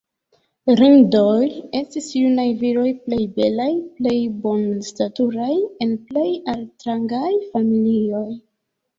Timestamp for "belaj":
3.35-3.67